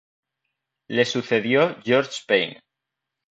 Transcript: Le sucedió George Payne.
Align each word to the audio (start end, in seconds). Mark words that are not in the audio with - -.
Le 0.89 1.03
sucedió 1.05 1.77
George 1.85 2.23
Payne. 2.27 2.59